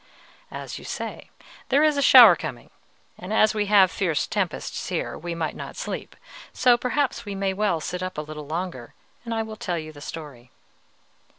"As 0.49 0.79
you 0.79 0.83
say, 0.83 1.29
there 1.69 1.83
is 1.83 1.95
a 1.95 2.01
shower 2.01 2.35
coming, 2.35 2.71
and 3.19 3.31
as 3.31 3.53
we 3.53 3.67
have 3.67 3.91
fierce 3.91 4.25
tempests 4.25 4.89
here, 4.89 5.15
we 5.15 5.35
might 5.35 5.55
not 5.55 5.75
sleep; 5.75 6.15
so 6.51 6.75
perhaps 6.75 7.23
we 7.23 7.35
may 7.35 7.51
as 7.51 7.57
well 7.57 7.79
sit 7.79 8.01
up 8.01 8.17
a 8.17 8.21
little 8.21 8.47
longer, 8.47 8.95
and 9.25 9.31
I 9.31 9.43
will 9.43 9.55
tell 9.57 9.77
you 9.77 9.91
the 9.93 10.01
story." 10.01 10.49